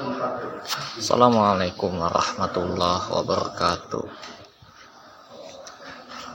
[0.00, 4.00] Assalamualaikum warahmatullahi wabarakatuh.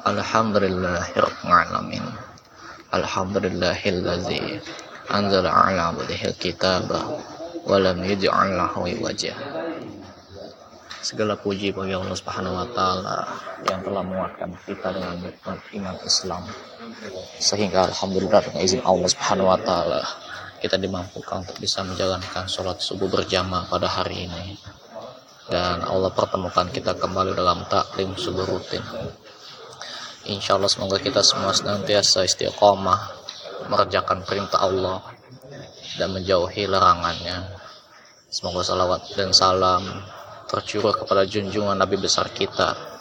[0.05, 2.05] Alhamdulillahirrahmanirrahim.
[2.93, 4.61] Alhamdulillahillazi
[5.09, 7.09] anzala ala abdihil kitaba
[7.65, 9.33] wa lam yaj'al lahu wajah.
[11.01, 13.25] Segala puji bagi Allah Subhanahu wa taala
[13.65, 16.45] yang telah menguatkan kita dengan nikmat iman Islam.
[17.41, 20.05] Sehingga alhamdulillah dengan izin Allah Subhanahu wa taala
[20.61, 24.55] kita dimampukan untuk bisa menjalankan sholat subuh berjamaah pada hari ini.
[25.45, 28.81] Dan Allah pertemukan kita kembali dalam taklim subuh rutin.
[30.25, 33.13] Insya Allah semoga kita semua senantiasa istiqomah
[33.69, 35.05] mengerjakan perintah Allah
[36.01, 37.45] dan menjauhi larangannya.
[38.33, 39.85] Semoga salawat dan salam
[40.49, 42.95] tercurah kepada junjungan Nabi besar kita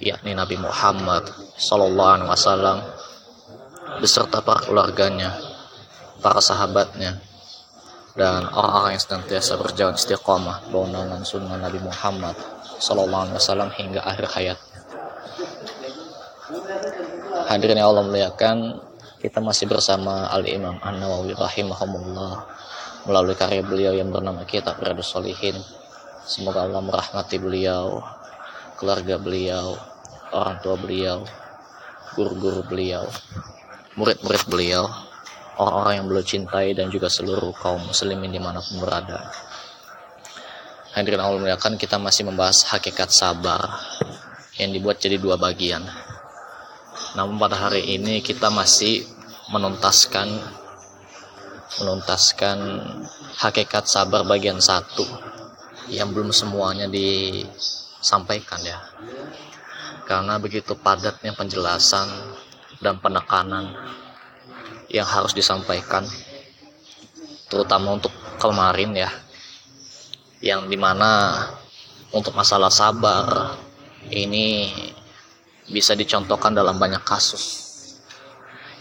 [0.00, 1.24] yakni Nabi Muhammad
[1.56, 2.78] Sallallahu Alaihi Wasallam
[4.00, 5.32] beserta para keluarganya
[6.26, 7.22] para sahabatnya
[8.18, 12.34] dan orang-orang yang senantiasa berjalan istiqomah bawaan sunnah Nabi Muhammad
[12.82, 14.58] Sallallahu Alaihi Wasallam hingga akhir hayat.
[17.46, 18.82] Hadirin yang Allah muliakan,
[19.22, 22.42] kita masih bersama Al Imam An Nawawi rahimahumullah
[23.06, 25.54] melalui karya beliau yang bernama Kitab Riyadus Solihin.
[26.26, 28.02] Semoga Allah merahmati beliau,
[28.74, 29.78] keluarga beliau,
[30.34, 31.22] orang tua beliau,
[32.18, 33.06] guru-guru beliau,
[33.94, 35.05] murid-murid beliau,
[35.56, 39.32] orang-orang yang beliau cintai dan juga seluruh kaum muslimin di mana pun berada.
[40.96, 43.60] Hadirin Allah muliakan kita masih membahas hakikat sabar
[44.56, 45.84] yang dibuat jadi dua bagian.
[47.16, 49.04] Namun pada hari ini kita masih
[49.52, 50.28] menuntaskan
[51.76, 52.56] menuntaskan
[53.36, 55.04] hakikat sabar bagian satu
[55.92, 58.80] yang belum semuanya disampaikan ya
[60.06, 62.06] karena begitu padatnya penjelasan
[62.80, 63.74] dan penekanan
[64.96, 66.08] yang harus disampaikan
[67.46, 69.10] terutama untuk kemarin ya
[70.40, 71.44] yang di mana
[72.12, 73.56] untuk masalah sabar
[74.12, 74.70] ini
[75.66, 77.66] bisa dicontohkan dalam banyak kasus.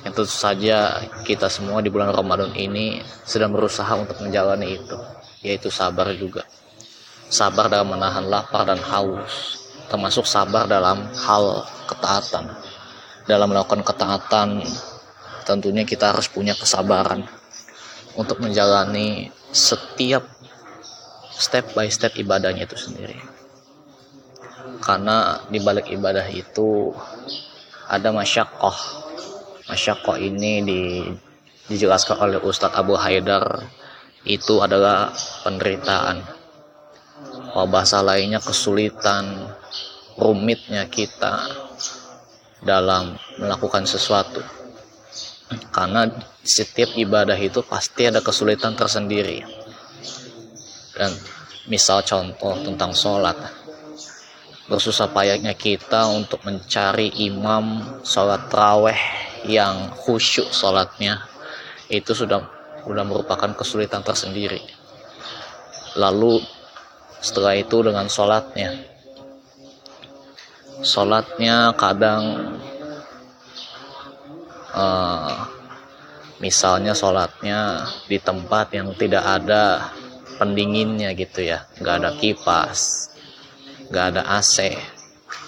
[0.05, 4.97] Yang tentu saja kita semua di bulan Ramadan ini sedang berusaha untuk menjalani itu
[5.41, 6.45] yaitu sabar juga.
[7.25, 12.53] Sabar dalam menahan lapar dan haus termasuk sabar dalam hal ketaatan.
[13.25, 14.61] Dalam melakukan ketaatan
[15.45, 17.23] tentunya kita harus punya kesabaran
[18.17, 20.25] untuk menjalani setiap
[21.29, 23.15] step by step ibadahnya itu sendiri.
[24.81, 26.91] Karena di balik ibadah itu
[27.85, 28.75] ada masyakoh.
[29.69, 30.81] Masyakoh ini di,
[31.69, 33.65] dijelaskan oleh Ustadz Abu Haidar
[34.25, 35.13] itu adalah
[35.45, 36.25] penderitaan.
[37.55, 39.53] Oh, bahasa lainnya kesulitan,
[40.19, 41.47] rumitnya kita
[42.65, 44.64] dalam melakukan sesuatu
[45.69, 46.09] karena
[46.41, 49.45] setiap ibadah itu pasti ada kesulitan tersendiri.
[50.95, 51.11] Dan
[51.69, 53.37] misal contoh tentang sholat.
[54.65, 58.97] Bersusah payahnya kita untuk mencari imam sholat raweh
[59.45, 61.21] yang khusyuk sholatnya
[61.85, 62.41] itu sudah
[62.81, 64.61] sudah merupakan kesulitan tersendiri.
[65.93, 66.41] Lalu
[67.21, 68.73] setelah itu dengan sholatnya.
[70.81, 72.53] Sholatnya kadang
[74.75, 75.47] uh,
[76.43, 79.95] misalnya sholatnya di tempat yang tidak ada
[80.35, 81.63] pendinginnya gitu ya.
[81.79, 83.09] Nggak ada kipas
[83.89, 84.73] nggak ada AC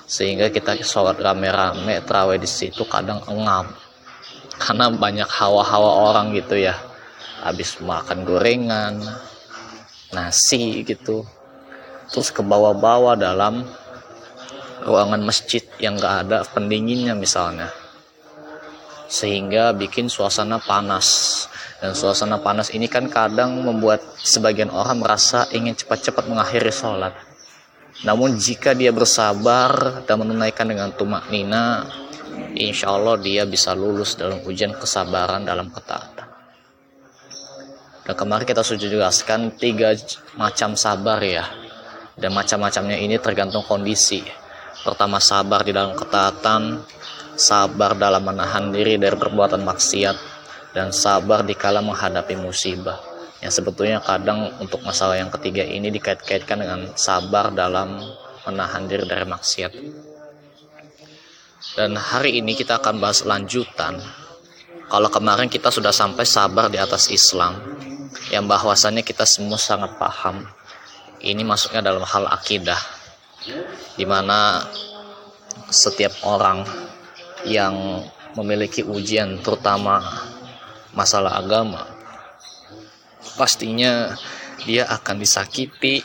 [0.07, 3.67] sehingga kita sholat rame-rame terawih di situ kadang engam.
[4.57, 6.73] Karena banyak hawa-hawa orang gitu ya.
[7.43, 8.97] Habis makan gorengan
[10.15, 11.27] nasi gitu.
[12.07, 13.67] Terus ke bawah-bawah dalam
[14.87, 17.67] ruangan masjid yang nggak ada pendinginnya misalnya
[19.07, 21.47] sehingga bikin suasana panas.
[21.79, 27.13] Dan suasana panas ini kan kadang membuat sebagian orang merasa ingin cepat-cepat mengakhiri sholat.
[28.05, 31.85] Namun jika dia bersabar dan menunaikan dengan tumak nina
[32.53, 36.27] insya Allah dia bisa lulus dalam ujian kesabaran dalam ketaatan.
[38.05, 39.91] Dan kemarin kita sudah jelaskan tiga
[40.39, 41.43] macam sabar ya.
[42.17, 44.23] Dan macam-macamnya ini tergantung kondisi.
[44.81, 46.81] Pertama sabar di dalam ketaatan
[47.37, 50.17] sabar dalam menahan diri dari perbuatan maksiat,
[50.73, 52.97] dan sabar dikala menghadapi musibah.
[53.37, 58.01] Yang sebetulnya kadang untuk masalah yang ketiga ini dikait-kaitkan dengan sabar dalam
[58.49, 59.71] menahan diri dari maksiat.
[61.77, 64.01] Dan hari ini kita akan bahas lanjutan.
[64.87, 67.59] Kalau kemarin kita sudah sampai sabar di atas Islam,
[68.33, 70.47] yang bahwasannya kita semua sangat paham.
[71.21, 72.79] Ini masuknya dalam hal akidah,
[73.97, 74.63] di mana
[75.67, 76.86] setiap orang
[77.45, 78.01] yang
[78.33, 80.01] memiliki ujian terutama
[80.97, 81.85] masalah agama.
[83.37, 84.17] Pastinya
[84.65, 86.01] dia akan disakiti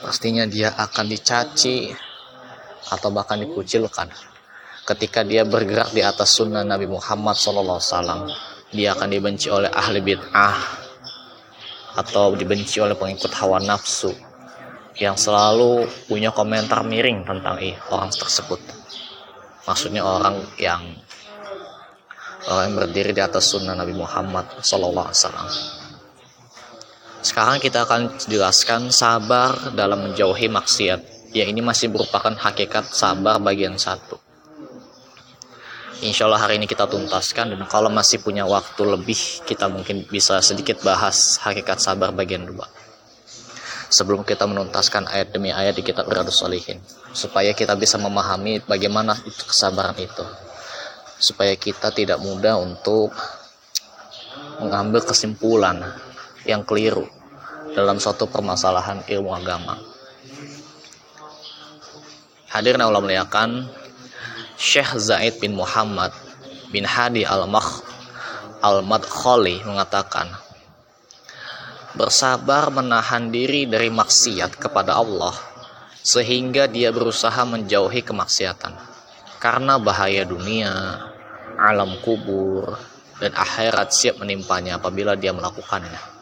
[0.00, 1.92] pastinya dia akan dicaci
[2.88, 4.08] atau bahkan dikucilkan.
[4.88, 8.26] Ketika dia bergerak di atas sunnah Nabi Muhammad SAW
[8.72, 10.56] dia akan dibenci oleh ahli bid'ah
[12.00, 14.10] atau dibenci oleh pengikut hawa nafsu
[14.98, 18.58] yang selalu punya komentar miring tentang orang tersebut
[19.70, 20.82] maksudnya orang yang
[22.50, 25.14] orang yang berdiri di atas sunnah Nabi Muhammad SAW
[27.20, 31.30] sekarang kita akan jelaskan sabar dalam menjauhi maksiat.
[31.36, 34.16] Ya ini masih merupakan hakikat sabar bagian satu.
[36.00, 40.40] Insya Allah hari ini kita tuntaskan dan kalau masih punya waktu lebih kita mungkin bisa
[40.40, 42.64] sedikit bahas hakikat sabar bagian dua
[43.90, 46.78] sebelum kita menuntaskan ayat demi ayat di kitab Riyadus Salihin
[47.10, 50.22] supaya kita bisa memahami bagaimana itu kesabaran itu
[51.18, 53.12] supaya kita tidak mudah untuk
[54.62, 55.82] mengambil kesimpulan
[56.46, 57.04] yang keliru
[57.74, 59.76] dalam suatu permasalahan ilmu agama.
[62.50, 63.68] Hadirin Allah muliakan,
[64.58, 66.10] Syekh Zaid bin Muhammad
[66.74, 67.82] bin Hadi al-Makh
[68.60, 70.28] al-Madkhali mengatakan
[71.94, 75.34] bersabar menahan diri dari maksiat kepada Allah
[76.00, 78.72] sehingga dia berusaha menjauhi kemaksiatan
[79.40, 80.72] karena bahaya dunia,
[81.56, 82.76] alam kubur,
[83.20, 86.20] dan akhirat siap menimpanya apabila dia melakukannya.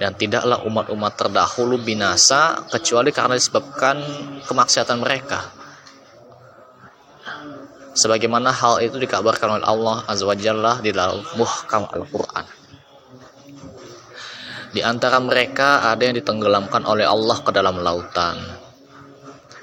[0.00, 4.00] Dan tidaklah umat-umat terdahulu binasa kecuali karena disebabkan
[4.48, 5.60] kemaksiatan mereka
[7.94, 12.59] sebagaimana hal itu dikabarkan oleh Allah Azza wa Jalla di dalam muhkam Al-Qur'an.
[14.70, 18.38] Di antara mereka ada yang ditenggelamkan oleh Allah ke dalam lautan.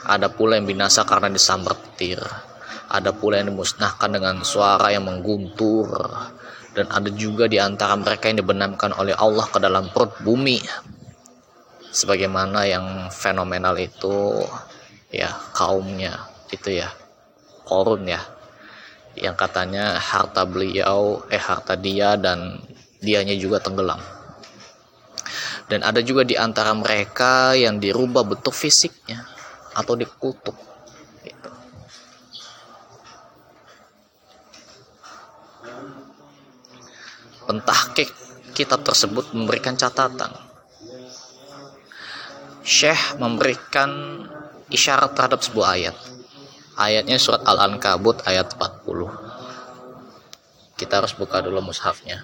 [0.04, 2.19] Ada pula yang binasa karena disambar petir.
[2.92, 5.88] Ada pula yang dimusnahkan dengan suara yang mengguntur.
[6.75, 10.59] Dan ada juga di antara mereka yang dibenamkan oleh Allah ke dalam perut bumi.
[11.88, 14.44] Sebagaimana yang fenomenal itu
[15.07, 16.19] ya kaumnya
[16.51, 16.92] itu ya
[17.63, 18.19] korun ya
[19.15, 22.59] yang katanya harta beliau eh harta dia dan
[23.00, 24.00] dianya juga tenggelam
[25.68, 29.24] dan ada juga di antara mereka yang dirubah bentuk fisiknya
[29.75, 30.56] atau dikutuk
[31.24, 31.50] gitu.
[37.48, 38.10] pentahkik
[38.56, 40.31] kitab tersebut memberikan catatan
[42.68, 44.24] Syekh memberikan
[44.68, 45.96] isyarat terhadap sebuah ayat
[46.78, 49.10] Ayatnya surat Al-Ankabut ayat 40.
[50.78, 52.22] Kita harus buka dulu mushafnya.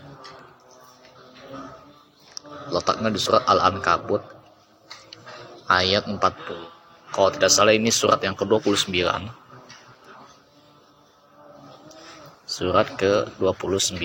[2.73, 4.25] Letaknya di surat Al-Ankabut
[5.69, 6.17] ayat 40.
[7.13, 8.89] Kalau tidak salah ini surat yang ke-29.
[12.49, 14.01] Surat ke-29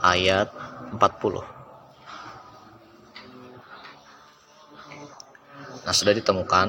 [0.00, 0.48] ayat
[0.96, 1.58] 40.
[5.84, 6.68] Nah, sudah ditemukan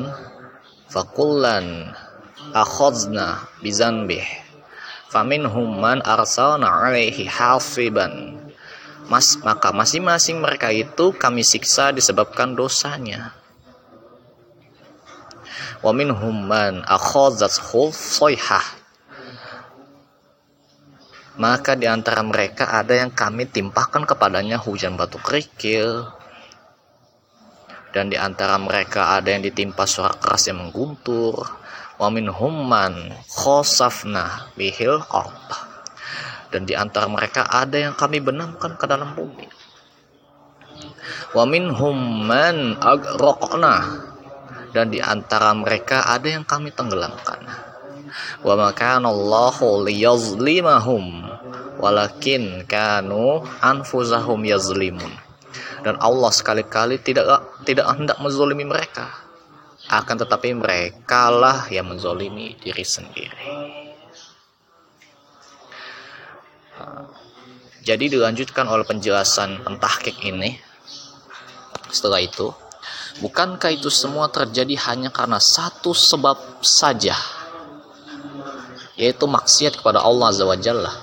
[0.91, 1.95] fakullan
[2.55, 4.23] akhadna bizanbih
[5.11, 8.39] faminhum man arsalna alaihi hasiban
[9.09, 13.33] Mas, maka masing-masing mereka itu kami siksa disebabkan dosanya.
[15.81, 17.57] Wa minhum man akhadzat.
[21.39, 26.05] Maka di antara mereka ada yang kami timpahkan kepadanya hujan batu kerikil,
[27.89, 31.47] dan di antara mereka ada yang ditimpa suara keras yang mengguntur
[31.97, 35.68] wa minhum man khosafna bihil ard
[36.49, 39.45] dan di antara mereka ada yang kami benamkan ke dalam bumi.
[41.33, 43.75] Wa minhum man agraqna
[44.73, 47.45] dan di antara mereka ada yang kami tenggelamkan.
[48.41, 51.29] Wa makanallahu liyazlimahum
[51.77, 55.13] walakin kanu anfusahum yazlimun.
[55.85, 59.09] Dan Allah sekali-kali tidak tidak hendak menzolimi mereka.
[59.89, 63.78] Akan tetapi mereka lah yang menzolimi diri sendiri
[67.89, 70.59] jadi dilanjutkan oleh penjelasan pentahkik ini.
[71.89, 72.53] Setelah itu
[73.17, 77.15] bukankah itu semua terjadi hanya karena satu sebab saja?
[78.99, 80.93] Yaitu maksiat kepada Allah Azza wa Jalla.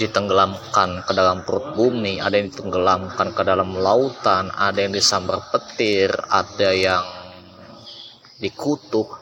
[0.00, 6.10] Ditenggelamkan ke dalam perut bumi, ada yang ditenggelamkan ke dalam lautan, ada yang disambar petir,
[6.32, 7.04] ada yang
[8.40, 9.20] dikutuk.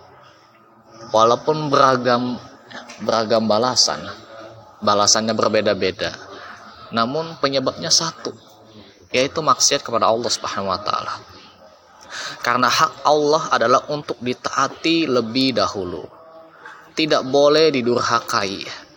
[1.10, 2.38] Walaupun beragam
[3.02, 3.98] beragam balasan,
[4.80, 6.12] balasannya berbeda-beda.
[6.90, 8.34] Namun penyebabnya satu,
[9.14, 11.14] yaitu maksiat kepada Allah Subhanahu wa taala.
[12.42, 16.02] Karena hak Allah adalah untuk ditaati lebih dahulu.
[16.90, 18.90] Tidak boleh didurhakai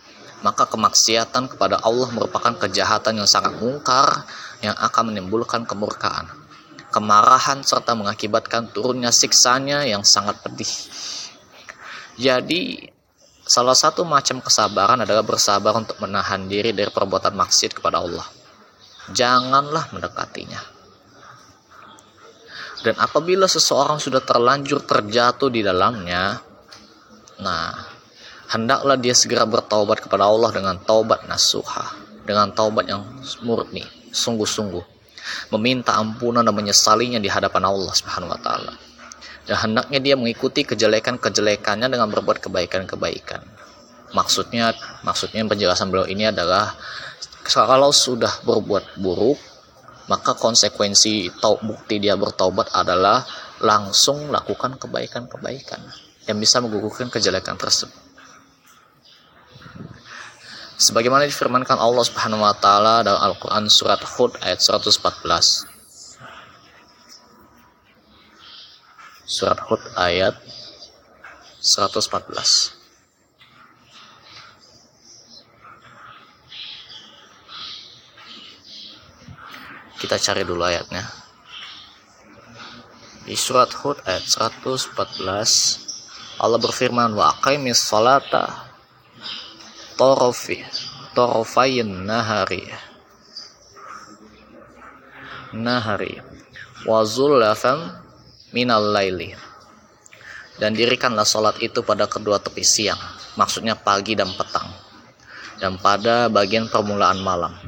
[0.44, 4.28] maka kemaksiatan kepada Allah merupakan kejahatan yang sangat mungkar
[4.60, 6.28] yang akan menimbulkan kemurkaan,
[6.92, 10.68] kemarahan serta mengakibatkan turunnya siksanya yang sangat pedih.
[12.20, 12.92] Jadi,
[13.44, 18.26] salah satu macam kesabaran adalah bersabar untuk menahan diri dari perbuatan maksiat kepada Allah.
[19.12, 20.60] Janganlah mendekatinya.
[22.84, 26.36] Dan apabila seseorang sudah terlanjur terjatuh di dalamnya,
[27.40, 27.72] nah,
[28.52, 31.96] hendaklah dia segera bertaubat kepada Allah dengan taubat nasuha,
[32.28, 33.00] dengan taubat yang
[33.40, 34.84] murni, sungguh-sungguh,
[35.56, 38.72] meminta ampunan dan menyesalinya di hadapan Allah Subhanahu wa taala.
[39.44, 43.44] Dan hendaknya dia mengikuti kejelekan-kejelekannya dengan berbuat kebaikan-kebaikan.
[44.16, 44.72] Maksudnya
[45.04, 46.72] maksudnya penjelasan beliau ini adalah
[47.44, 49.36] kalau sudah berbuat buruk,
[50.08, 53.20] maka konsekuensi tau bukti dia bertaubat adalah
[53.60, 55.80] langsung lakukan kebaikan-kebaikan
[56.24, 58.04] yang bisa menggugurkan kejelekan tersebut.
[60.74, 65.73] Sebagaimana difirmankan Allah Subhanahu wa taala dalam Al-Qur'an surat Hud ayat 114.
[69.24, 70.36] Surat Hud ayat
[71.64, 72.76] 114.
[79.96, 81.08] Kita cari dulu ayatnya.
[83.24, 84.92] Di surat Hud ayat 114
[86.44, 88.68] Allah berfirman wa aqimis salata
[89.96, 90.60] torofi
[91.16, 92.68] torofayin nahari
[95.56, 96.20] nahari
[96.84, 98.03] wazulafam
[98.54, 99.34] minal laili
[100.62, 103.00] dan dirikanlah sholat itu pada kedua tepi siang
[103.34, 104.70] maksudnya pagi dan petang
[105.58, 107.58] dan pada bagian permulaan malam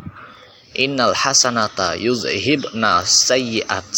[0.78, 3.90] innal hasanata yuzhibna sayyiat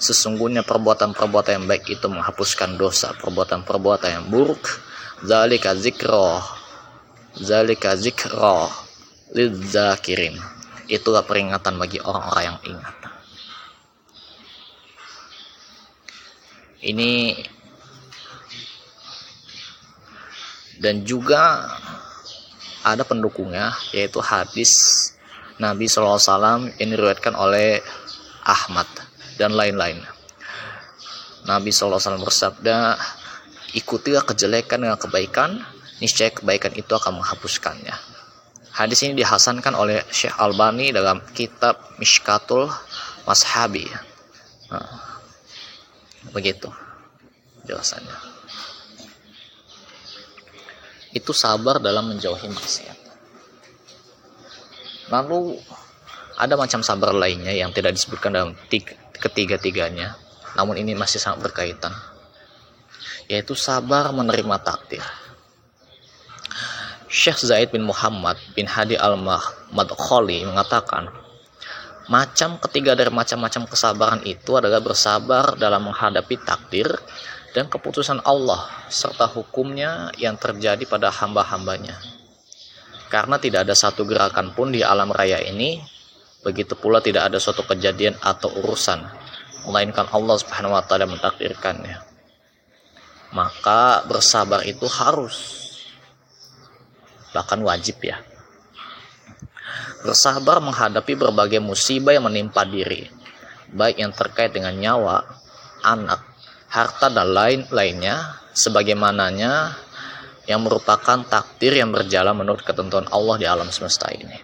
[0.00, 4.80] sesungguhnya perbuatan-perbuatan yang baik itu menghapuskan dosa perbuatan-perbuatan yang buruk
[5.20, 6.40] zalika zikra
[7.38, 8.66] Zalika zikra
[9.30, 10.34] lidzakirin.
[10.90, 12.97] Itulah peringatan bagi orang-orang yang ingat.
[16.78, 17.34] Ini
[20.78, 21.66] dan juga
[22.86, 24.72] ada pendukungnya yaitu hadis
[25.58, 27.82] Nabi SAW yang diriwayatkan oleh
[28.46, 28.86] Ahmad
[29.36, 29.98] dan lain-lain.
[31.42, 32.94] Nabi SAW bersabda,
[33.74, 35.58] ikutilah kejelekan dengan kebaikan,
[35.98, 37.94] niscaya kebaikan itu akan menghapuskannya.
[38.70, 42.70] Hadis ini dihasankan oleh Syekh Albani dalam kitab Mishkatul
[43.26, 43.90] Mashabi.
[44.70, 45.07] Nah,
[46.30, 46.68] begitu
[47.68, 48.16] jelasannya.
[51.12, 52.98] Itu sabar dalam menjauhi maksiat.
[55.08, 55.56] Lalu
[56.36, 58.50] ada macam sabar lainnya yang tidak disebutkan dalam
[59.18, 60.14] ketiga-tiganya,
[60.54, 61.90] namun ini masih sangat berkaitan,
[63.26, 65.02] yaitu sabar menerima takdir.
[67.08, 71.08] Syekh Zaid bin Muhammad bin Hadi al-Madkhali mengatakan,
[72.08, 76.88] macam ketiga dari macam-macam kesabaran itu adalah bersabar dalam menghadapi takdir
[77.52, 82.00] dan keputusan Allah serta hukumnya yang terjadi pada hamba-hambanya.
[83.12, 85.80] Karena tidak ada satu gerakan pun di alam raya ini,
[86.44, 89.00] begitu pula tidak ada suatu kejadian atau urusan,
[89.68, 92.04] melainkan Allah Subhanahu wa taala mentakdirkannya.
[93.36, 95.36] Maka bersabar itu harus
[97.36, 98.20] bahkan wajib ya.
[100.02, 103.08] Bersabar menghadapi berbagai musibah yang menimpa diri,
[103.74, 105.26] baik yang terkait dengan nyawa,
[105.82, 106.22] anak,
[106.70, 109.74] harta dan lain-lainnya, sebagaimananya
[110.48, 114.38] yang merupakan takdir yang berjalan menurut ketentuan Allah di alam semesta ini.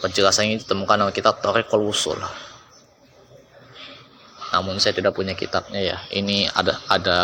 [0.00, 2.16] Penjelasan ini ditemukan dalam kitab Tariqul Wusul.
[4.50, 5.98] Namun saya tidak punya kitabnya ya.
[6.08, 7.18] Ini ada ada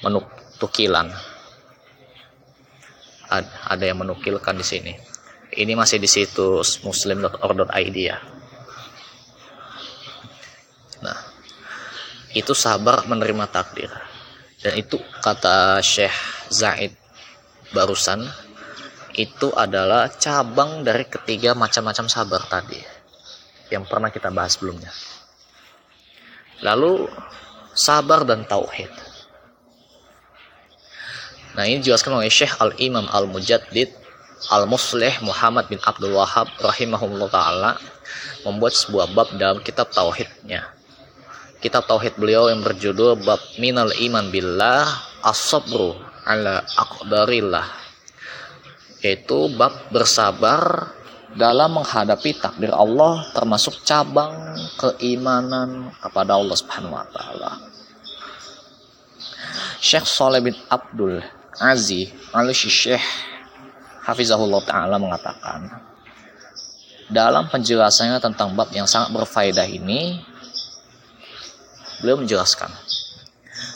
[0.00, 1.12] menukilan
[3.40, 4.92] ada yang menukilkan di sini.
[5.52, 8.16] Ini masih di situs muslim.org.id ya.
[11.04, 11.18] Nah,
[12.32, 13.92] itu sabar menerima takdir.
[14.62, 16.14] Dan itu kata Syekh
[16.48, 16.94] Zaid
[17.74, 18.22] barusan
[19.12, 22.80] itu adalah cabang dari ketiga macam-macam sabar tadi
[23.68, 24.88] yang pernah kita bahas sebelumnya.
[26.64, 27.10] Lalu
[27.76, 29.11] sabar dan tauhid.
[31.52, 33.92] Nah ini dijelaskan oleh Syekh Al-Imam Al-Mujaddid
[34.50, 37.70] Al-Musleh Muhammad bin Abdul Wahab rahimahullah ta'ala
[38.42, 40.66] membuat sebuah bab dalam kitab Tauhidnya.
[41.62, 44.82] Kitab Tauhid beliau yang berjudul Bab Minal Iman Billah
[45.22, 45.94] As-Sabru
[46.26, 47.82] ala Aqdarillah
[49.02, 50.90] yaitu bab bersabar
[51.34, 57.50] dalam menghadapi takdir Allah termasuk cabang keimanan kepada Allah Subhanahu wa taala.
[59.82, 61.18] Syekh Saleh bin Abdul
[61.60, 63.04] Azi al-Syekh
[64.08, 65.68] Hafizahullah Ta'ala mengatakan
[67.12, 70.16] dalam penjelasannya tentang bab yang sangat berfaedah ini
[72.00, 72.72] beliau menjelaskan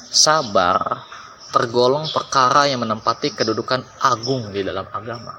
[0.08, 1.04] sabar
[1.52, 5.36] tergolong perkara yang menempati kedudukan agung di dalam agama.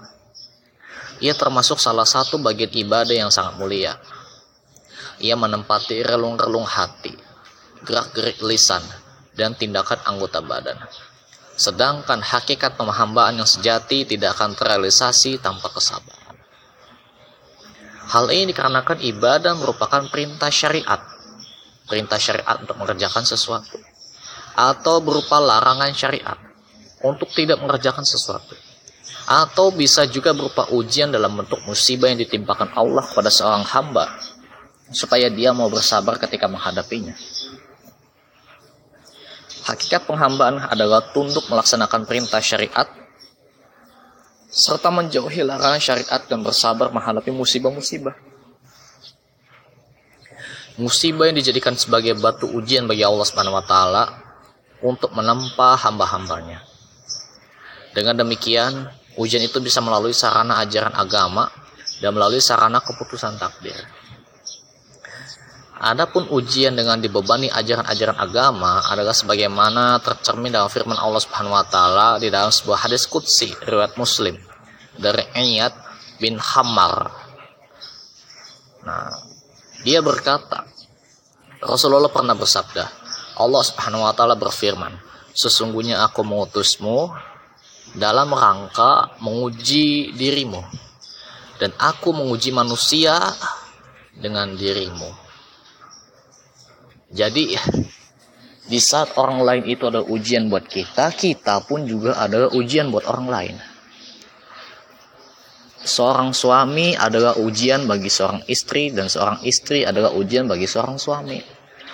[1.18, 3.98] Ia termasuk salah satu bagian ibadah yang sangat mulia.
[5.18, 7.18] Ia menempati relung-relung hati
[7.82, 8.86] gerak-gerik lisan
[9.34, 10.78] dan tindakan anggota badan
[11.58, 16.38] Sedangkan hakikat pemahambaan yang sejati tidak akan terrealisasi tanpa kesabaran.
[18.08, 21.02] Hal ini dikarenakan ibadah merupakan perintah syariat.
[21.90, 23.82] Perintah syariat untuk mengerjakan sesuatu.
[24.54, 26.38] Atau berupa larangan syariat
[27.02, 28.54] untuk tidak mengerjakan sesuatu.
[29.28, 34.08] Atau bisa juga berupa ujian dalam bentuk musibah yang ditimpakan Allah kepada seorang hamba
[34.88, 37.12] supaya dia mau bersabar ketika menghadapinya.
[39.68, 42.88] Hakikat penghambaan adalah tunduk melaksanakan perintah syariat
[44.48, 48.16] serta menjauhi larangan syariat dan bersabar menghadapi musibah-musibah.
[50.80, 54.04] Musibah yang dijadikan sebagai batu ujian bagi Allah Subhanahu wa taala
[54.80, 56.64] untuk menempa hamba-hambanya.
[57.92, 58.88] Dengan demikian,
[59.20, 61.50] ujian itu bisa melalui sarana ajaran agama
[62.00, 63.76] dan melalui sarana keputusan takdir.
[65.78, 72.18] Adapun ujian dengan dibebani ajaran-ajaran agama adalah sebagaimana tercermin dalam firman Allah Subhanahu wa taala
[72.18, 74.34] di dalam sebuah hadis qudsi riwayat Muslim
[74.98, 75.78] dari Iyad
[76.18, 77.14] bin Hammar.
[78.90, 79.22] Nah,
[79.86, 80.66] dia berkata,
[81.62, 82.86] Rasulullah pernah bersabda,
[83.38, 84.98] Allah Subhanahu wa taala berfirman,
[85.38, 87.14] "Sesungguhnya aku mengutusmu
[87.94, 90.66] dalam rangka menguji dirimu
[91.62, 93.22] dan aku menguji manusia
[94.18, 95.27] dengan dirimu."
[97.08, 97.56] Jadi
[98.68, 103.08] di saat orang lain itu ada ujian buat kita, kita pun juga ada ujian buat
[103.08, 103.56] orang lain.
[105.88, 111.40] Seorang suami adalah ujian bagi seorang istri dan seorang istri adalah ujian bagi seorang suami.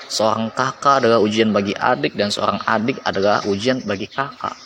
[0.09, 4.57] Seorang kakak adalah ujian bagi adik dan seorang adik adalah ujian bagi kakak.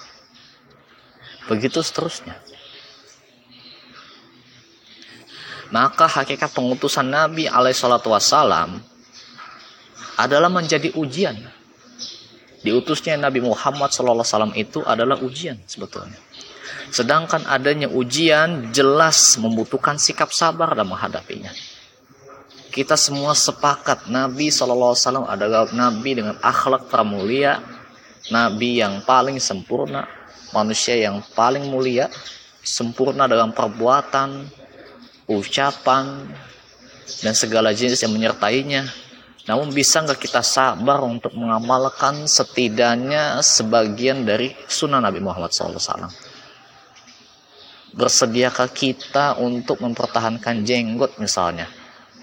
[1.51, 2.39] Begitu seterusnya.
[5.75, 8.79] Maka hakikat pengutusan Nabi alaihissalatu wassalam
[10.17, 11.37] adalah menjadi ujian.
[12.65, 16.17] Diutusnya Nabi Muhammad SAW itu adalah ujian sebetulnya.
[16.89, 21.53] Sedangkan adanya ujian jelas membutuhkan sikap sabar dalam menghadapinya.
[22.73, 27.61] Kita semua sepakat Nabi SAW adalah Nabi dengan akhlak pramulia,
[28.33, 30.09] Nabi yang paling sempurna,
[30.51, 32.11] manusia yang paling mulia,
[32.61, 34.49] sempurna dalam perbuatan,
[35.29, 36.27] ucapan,
[37.23, 39.06] dan segala jenis yang menyertainya
[39.47, 46.11] namun bisa nggak kita sabar untuk mengamalkan setidaknya sebagian dari sunnah Nabi Muhammad SAW?
[47.95, 51.71] Bersediakah kita untuk mempertahankan jenggot misalnya?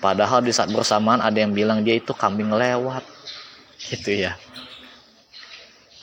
[0.05, 3.01] Padahal di saat bersamaan ada yang bilang dia itu kambing lewat.
[3.89, 4.37] Gitu ya.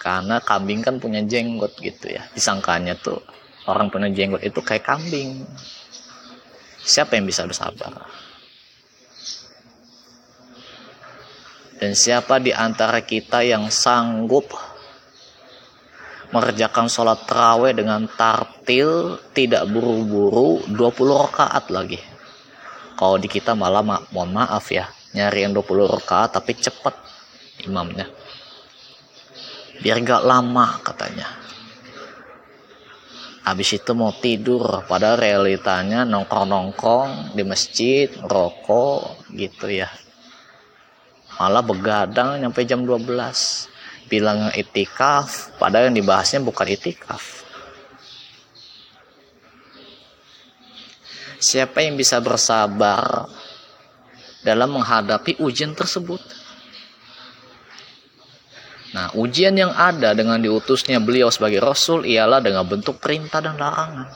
[0.02, 2.26] Karena kambing kan punya jenggot gitu ya.
[2.34, 3.22] Disangkanya tuh
[3.70, 5.46] orang punya jenggot itu kayak kambing.
[6.82, 8.10] Siapa yang bisa bersabar?
[11.82, 14.54] Dan siapa di antara kita yang sanggup
[16.30, 20.78] mengerjakan sholat terawih dengan tartil, tidak buru-buru, 20
[21.26, 21.98] rakaat lagi.
[22.94, 26.94] Kalau di kita malah ma mohon maaf ya, nyari yang 20 rakaat tapi cepat
[27.66, 28.06] imamnya.
[29.82, 31.26] Biar gak lama katanya.
[33.42, 39.90] Habis itu mau tidur, pada realitanya nongkrong-nongkrong di masjid, rokok gitu ya
[41.42, 43.02] malah begadang sampai jam 12
[44.06, 47.42] bilang itikaf padahal yang dibahasnya bukan itikaf
[51.42, 53.26] siapa yang bisa bersabar
[54.46, 56.22] dalam menghadapi ujian tersebut
[58.92, 64.12] Nah, ujian yang ada dengan diutusnya beliau sebagai rasul ialah dengan bentuk perintah dan larangan.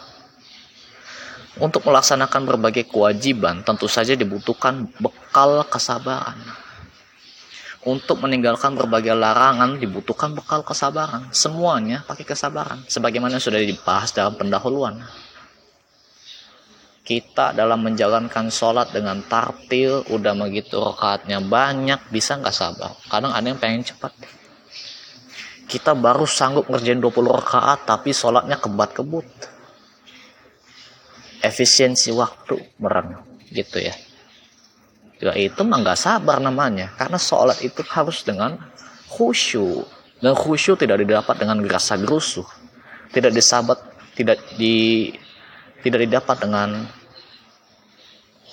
[1.55, 6.64] Untuk melaksanakan berbagai kewajiban, tentu saja dibutuhkan bekal kesabaran.
[7.85, 11.29] Untuk meninggalkan berbagai larangan dibutuhkan bekal kesabaran.
[11.29, 12.81] Semuanya pakai kesabaran.
[12.89, 15.05] Sebagaimana sudah dibahas dalam pendahuluan.
[17.05, 22.97] Kita dalam menjalankan sholat dengan tartil, udah begitu rakaatnya banyak, bisa nggak sabar.
[23.05, 24.17] Kadang ada yang pengen cepat.
[25.69, 29.29] Kita baru sanggup ngerjain 20 rakaat, tapi sholatnya kebat-kebut.
[31.45, 33.21] Efisiensi waktu merang,
[33.53, 33.93] gitu ya
[35.19, 36.91] ya itu mah nggak sabar namanya.
[36.95, 38.59] Karena sholat itu harus dengan
[39.11, 39.87] khusyuk.
[40.19, 42.47] Dan khusyuk tidak didapat dengan gerasa gerusuh.
[43.11, 43.79] Tidak disabat
[44.15, 45.11] tidak di
[45.83, 46.69] tidak didapat dengan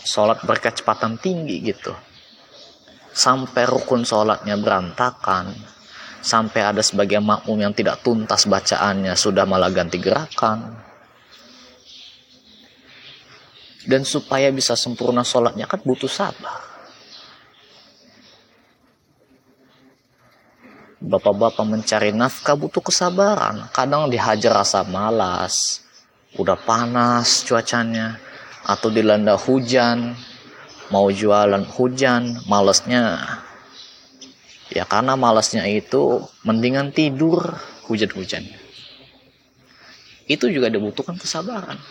[0.03, 1.94] sholat berkecepatan tinggi gitu.
[3.12, 5.53] Sampai rukun sholatnya berantakan.
[6.22, 10.91] Sampai ada sebagian makmum yang tidak tuntas bacaannya sudah malah ganti gerakan
[13.87, 16.71] dan supaya bisa sempurna sholatnya kan butuh sabar.
[21.03, 23.66] Bapak-bapak mencari nafkah butuh kesabaran.
[23.75, 25.83] Kadang dihajar rasa malas
[26.38, 28.23] udah panas cuacanya
[28.62, 30.14] atau dilanda hujan
[30.95, 33.18] mau jualan hujan malesnya.
[34.71, 37.51] Ya karena malesnya itu mendingan tidur
[37.90, 38.47] hujan-hujan.
[40.31, 41.83] Itu juga dibutuhkan kesabaran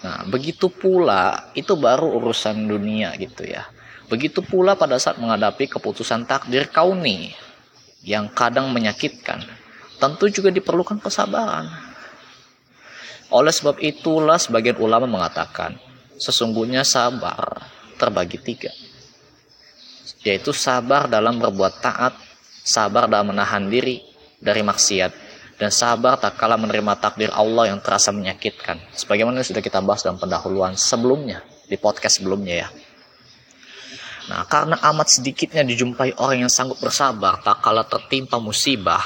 [0.00, 3.68] nah begitu pula itu baru urusan dunia gitu ya.
[4.10, 7.30] Begitu pula pada saat menghadapi keputusan takdir kauni
[8.02, 9.44] yang kadang menyakitkan
[10.00, 11.70] tentu juga diperlukan kesabaran.
[13.30, 15.78] Oleh sebab itulah sebagian ulama mengatakan
[16.18, 17.62] sesungguhnya sabar
[17.94, 18.72] terbagi tiga.
[20.26, 22.18] Yaitu sabar dalam berbuat taat
[22.66, 24.02] sabar dalam menahan diri
[24.42, 25.29] dari maksiat
[25.60, 30.16] dan sabar tak kala menerima takdir Allah yang terasa menyakitkan sebagaimana sudah kita bahas dalam
[30.16, 32.68] pendahuluan sebelumnya di podcast sebelumnya ya
[34.30, 39.02] Nah, karena amat sedikitnya dijumpai orang yang sanggup bersabar tak kala tertimpa musibah,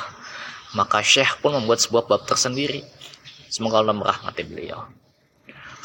[0.77, 2.85] maka Syekh pun membuat sebuah bab tersendiri.
[3.49, 4.85] Semoga Allah merahmati beliau.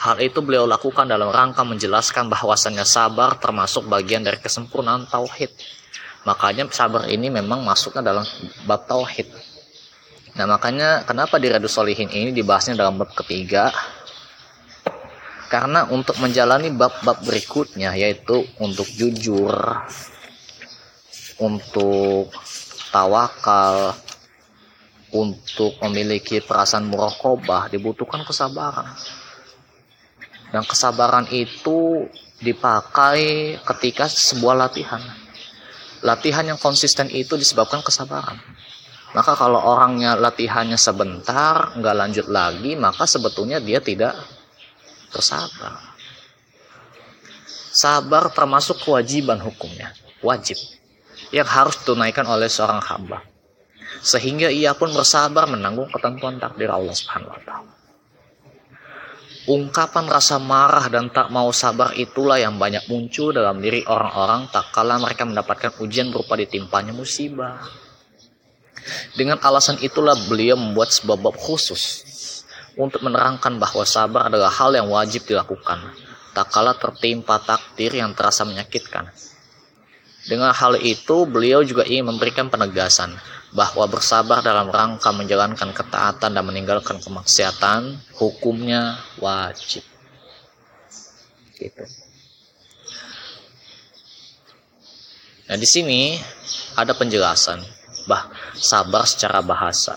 [0.03, 5.55] Hal itu beliau lakukan dalam rangka menjelaskan bahwasannya sabar termasuk bagian dari kesempurnaan tauhid.
[6.27, 8.27] Makanya sabar ini memang masuknya dalam
[8.67, 9.27] bab tauhid.
[10.37, 13.73] Nah makanya kenapa di Radu Solihin ini dibahasnya dalam bab ketiga
[15.49, 19.49] karena untuk menjalani bab-bab berikutnya yaitu untuk jujur
[21.41, 22.29] untuk
[22.93, 23.97] tawakal
[25.09, 28.93] untuk memiliki perasaan murokobah dibutuhkan kesabaran
[30.49, 32.09] dan kesabaran itu
[32.41, 35.01] dipakai ketika sebuah latihan.
[35.99, 38.39] Latihan yang konsisten itu disebabkan kesabaran.
[39.09, 44.13] Maka kalau orangnya latihannya sebentar, nggak lanjut lagi, maka sebetulnya dia tidak
[45.09, 45.81] bersabar.
[47.73, 50.57] Sabar termasuk kewajiban hukumnya, wajib
[51.33, 53.25] yang harus ditunaikan oleh seorang hamba.
[54.05, 57.73] Sehingga ia pun bersabar menanggung ketentuan takdir Allah Subhanahu wa taala.
[59.49, 64.69] Ungkapan rasa marah dan tak mau sabar itulah yang banyak muncul dalam diri orang-orang tak
[64.69, 67.88] kala mereka mendapatkan ujian berupa ditimpanya musibah.
[69.13, 72.03] Dengan alasan itulah beliau membuat sebuah bab khusus
[72.79, 75.83] untuk menerangkan bahwa sabar adalah hal yang wajib dilakukan,
[76.31, 79.11] tak kala tertimpa takdir yang terasa menyakitkan.
[80.29, 83.17] Dengan hal itu, beliau juga ingin memberikan penegasan
[83.49, 89.81] bahwa bersabar dalam rangka menjalankan ketaatan dan meninggalkan kemaksiatan hukumnya wajib.
[91.57, 91.83] Gitu.
[95.49, 96.21] Nah di sini
[96.77, 97.65] ada penjelasan
[98.09, 99.93] bah sabar secara bahasa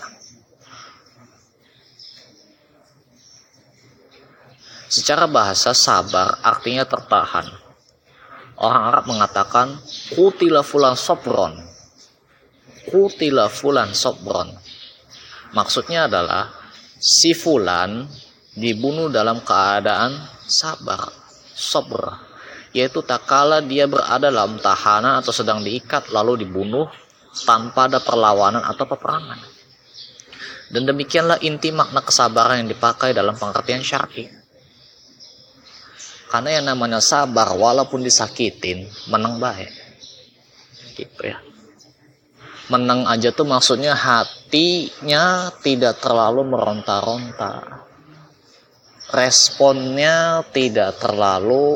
[4.93, 7.49] secara bahasa sabar artinya tertahan
[8.61, 9.81] orang Arab mengatakan
[10.13, 11.73] kutila fulan sobron
[12.87, 14.51] kutila fulan sobron.
[15.53, 16.51] Maksudnya adalah
[16.97, 18.09] si fulan
[18.53, 21.09] dibunuh dalam keadaan sabar,
[21.53, 22.33] sobr.
[22.73, 26.89] Yaitu tak kala dia berada dalam tahanan atau sedang diikat lalu dibunuh
[27.33, 29.41] tanpa ada perlawanan atau peperangan.
[30.69, 34.29] Dan demikianlah inti makna kesabaran yang dipakai dalam pengertian syar'i.
[36.29, 39.69] Karena yang namanya sabar walaupun disakitin menang baik.
[40.97, 41.37] Gitu ya
[42.71, 47.83] menang aja tuh maksudnya hatinya tidak terlalu meronta-ronta
[49.11, 51.75] responnya tidak terlalu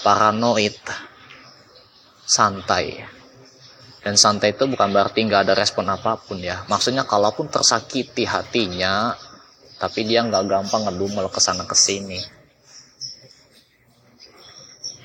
[0.00, 0.80] paranoid
[2.24, 3.04] santai
[4.04, 6.68] dan santai itu bukan berarti nggak ada respon apa pun ya.
[6.68, 9.16] Maksudnya kalaupun tersakiti hatinya
[9.80, 12.44] tapi dia nggak gampang ngedumel ke sana ke sini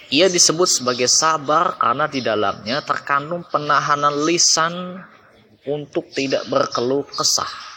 [0.10, 4.98] ia disebut sebagai sabar karena di dalamnya terkandung penahanan lisan
[5.70, 7.70] untuk tidak berkeluh kesah.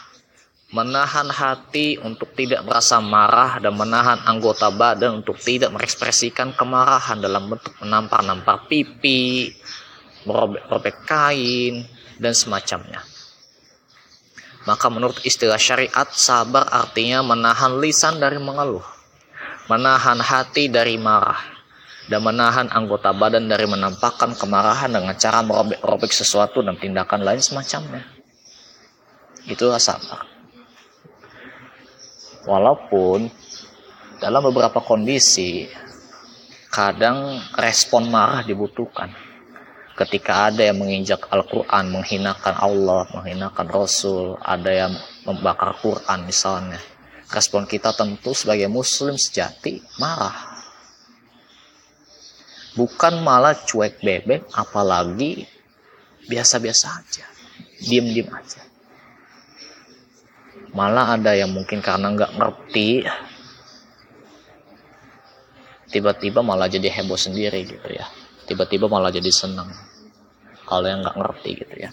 [0.73, 7.53] Menahan hati untuk tidak merasa marah dan menahan anggota badan untuk tidak mengekspresikan kemarahan dalam
[7.53, 9.53] bentuk menampar-nampar pipi,
[10.29, 11.87] merobek-robek kain,
[12.19, 13.03] dan semacamnya.
[14.63, 18.87] Maka menurut istilah syariat, sabar artinya menahan lisan dari mengeluh,
[19.67, 21.43] menahan hati dari marah,
[22.07, 28.07] dan menahan anggota badan dari menampakkan kemarahan dengan cara merobek-robek sesuatu dan tindakan lain semacamnya.
[29.51, 30.31] Itulah sabar.
[32.47, 33.31] walaupun
[34.19, 35.67] dalam beberapa kondisi
[36.71, 39.15] kadang respon marah dibutuhkan
[39.97, 44.93] ketika ada yang menginjak Al-Quran, menghinakan Allah, menghinakan Rasul, ada yang
[45.29, 46.81] membakar Quran misalnya.
[47.33, 50.53] Respon kita tentu sebagai muslim sejati marah.
[52.73, 55.45] Bukan malah cuek bebek, apalagi
[56.29, 57.25] biasa-biasa aja.
[57.85, 58.63] Diem-diem aja.
[60.73, 63.05] Malah ada yang mungkin karena nggak ngerti,
[65.93, 68.09] tiba-tiba malah jadi heboh sendiri gitu ya
[68.49, 69.71] tiba-tiba malah jadi senang
[70.67, 71.91] kalau yang nggak ngerti gitu ya.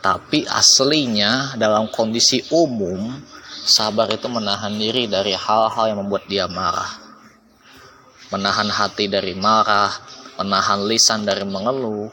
[0.00, 3.10] Tapi aslinya dalam kondisi umum
[3.66, 7.02] sabar itu menahan diri dari hal-hal yang membuat dia marah.
[8.30, 9.90] Menahan hati dari marah
[10.36, 12.12] menahan lisan dari mengeluh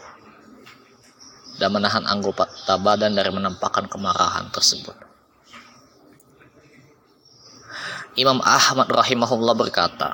[1.60, 2.48] dan menahan anggota
[2.80, 4.96] badan dari menampakkan kemarahan tersebut.
[8.14, 10.14] Imam Ahmad rahimahullah berkata,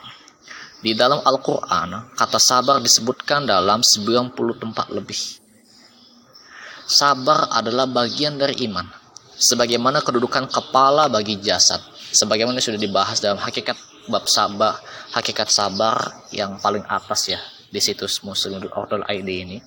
[0.79, 5.19] di dalam Al-Quran, kata sabar disebutkan dalam 90 tempat lebih.
[6.87, 8.87] Sabar adalah bagian dari iman.
[9.39, 11.79] Sebagaimana kedudukan kepala bagi jasad.
[12.09, 13.77] Sebagaimana sudah dibahas dalam hakikat
[14.09, 14.81] bab sabar,
[15.13, 17.39] hakikat sabar yang paling atas ya
[17.69, 19.61] di situs muslim.org.id ini.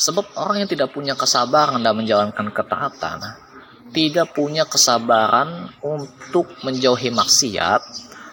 [0.00, 3.18] Sebab orang yang tidak punya kesabaran dan menjalankan ketaatan,
[3.92, 7.82] tidak punya kesabaran untuk menjauhi maksiat,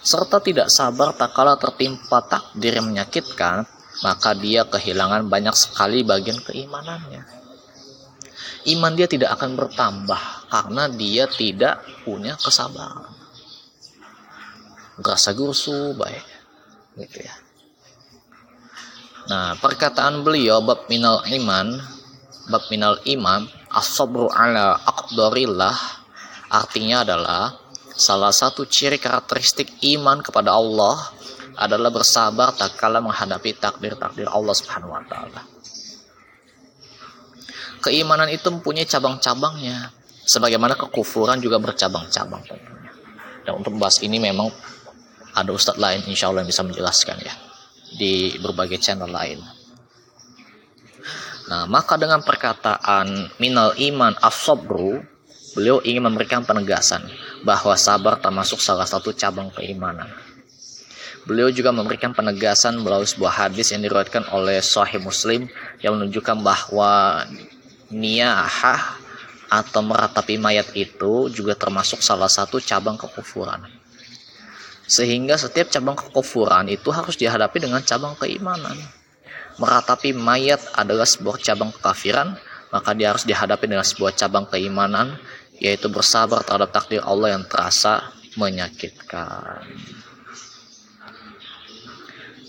[0.01, 3.65] serta tidak sabar tak kala tertimpa takdir yang menyakitkan,
[4.01, 7.21] maka dia kehilangan banyak sekali bagian keimanannya.
[8.69, 13.09] Iman dia tidak akan bertambah karena dia tidak punya kesabaran.
[15.01, 16.25] Gerasa gusu baik.
[16.97, 17.33] Gitu ya.
[19.29, 21.77] Nah, perkataan beliau bab minal iman,
[22.49, 25.77] bab minal iman, as-sabru ala aqdarillah
[26.51, 27.55] artinya adalah
[27.91, 30.97] Salah satu ciri karakteristik iman kepada Allah
[31.59, 35.41] adalah bersabar tak kala menghadapi takdir-takdir Allah Subhanahu wa taala.
[37.81, 39.89] Keimanan itu mempunyai cabang-cabangnya,
[40.23, 42.93] sebagaimana kekufuran juga bercabang-cabang tentunya.
[43.41, 44.53] Dan untuk membahas ini memang
[45.33, 47.33] ada ustadz lain insya Allah yang bisa menjelaskan ya
[47.97, 49.41] di berbagai channel lain.
[51.49, 55.03] Nah, maka dengan perkataan minal iman as-sabru
[55.51, 57.03] Beliau ingin memberikan penegasan
[57.43, 60.07] bahwa sabar termasuk salah satu cabang keimanan.
[61.27, 65.45] Beliau juga memberikan penegasan melalui sebuah hadis yang diriwayatkan oleh Sahih Muslim
[65.83, 67.27] yang menunjukkan bahwa
[67.93, 68.97] niyahah
[69.51, 73.67] atau meratapi mayat itu juga termasuk salah satu cabang kekufuran.
[74.87, 78.79] Sehingga setiap cabang kekufuran itu harus dihadapi dengan cabang keimanan.
[79.59, 82.39] Meratapi mayat adalah sebuah cabang kekafiran,
[82.71, 85.19] maka dia harus dihadapi dengan sebuah cabang keimanan
[85.61, 89.61] yaitu bersabar terhadap takdir Allah yang terasa menyakitkan.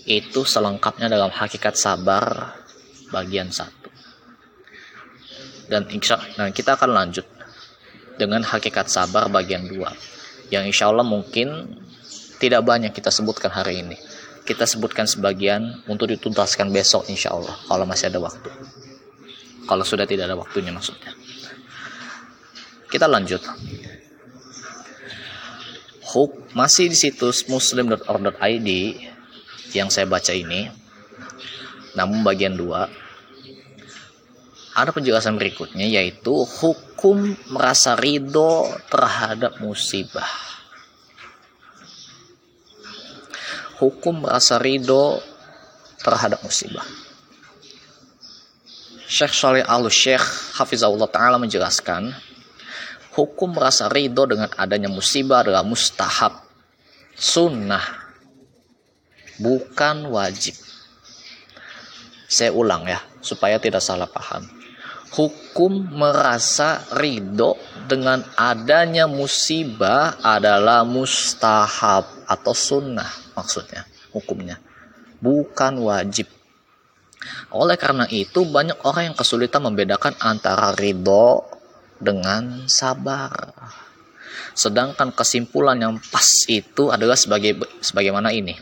[0.03, 2.57] Itu selengkapnya dalam hakikat sabar
[3.13, 3.93] bagian satu.
[5.69, 7.23] Dan insya dan kita akan lanjut
[8.17, 9.93] dengan hakikat sabar bagian dua.
[10.49, 11.79] Yang insya Allah mungkin
[12.41, 13.95] tidak banyak kita sebutkan hari ini.
[14.43, 18.49] Kita sebutkan sebagian untuk dituntaskan besok insya Allah kalau masih ada waktu.
[19.63, 21.15] Kalau sudah tidak ada waktunya maksudnya.
[22.93, 23.41] Kita lanjut.
[26.13, 28.69] Huk masih di situs muslim.org.id
[29.73, 30.69] yang saya baca ini.
[31.97, 33.01] Namun bagian 2
[34.73, 40.29] ada penjelasan berikutnya yaitu hukum merasa ridho terhadap musibah.
[43.81, 45.17] Hukum merasa ridho
[46.01, 46.85] terhadap musibah.
[49.09, 52.32] Syekh Saleh Al-Syekh Hafizahullah Ta'ala menjelaskan
[53.13, 56.41] hukum merasa ridho dengan adanya musibah adalah mustahab,
[57.13, 57.85] sunnah,
[59.37, 60.57] bukan wajib.
[62.25, 64.49] Saya ulang ya, supaya tidak salah paham.
[65.13, 67.53] Hukum merasa ridho
[67.85, 74.57] dengan adanya musibah adalah mustahab atau sunnah maksudnya, hukumnya.
[75.21, 76.27] Bukan wajib.
[77.53, 81.52] Oleh karena itu banyak orang yang kesulitan membedakan antara ridho
[82.03, 83.55] dengan sabar.
[84.53, 88.53] Sedangkan kesimpulan yang pas itu adalah sebagai sebagaimana ini.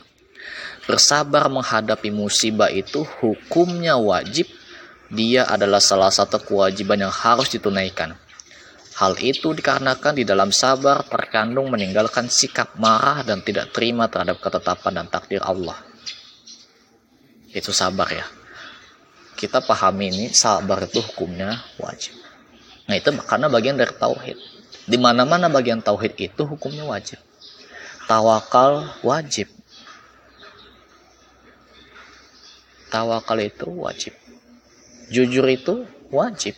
[0.86, 4.46] Bersabar menghadapi musibah itu hukumnya wajib.
[5.12, 8.16] Dia adalah salah satu kewajiban yang harus ditunaikan.
[8.96, 15.04] Hal itu dikarenakan di dalam sabar terkandung meninggalkan sikap marah dan tidak terima terhadap ketetapan
[15.04, 15.76] dan takdir Allah.
[17.52, 18.24] Itu sabar ya.
[19.36, 22.21] Kita pahami ini sabar itu hukumnya wajib.
[22.90, 24.38] Nah itu karena bagian dari tauhid.
[24.88, 27.22] Di mana-mana bagian tauhid itu hukumnya wajib.
[28.10, 29.48] Tawakal wajib.
[32.92, 34.14] Tawakal itu wajib.
[35.12, 36.56] Jujur itu wajib.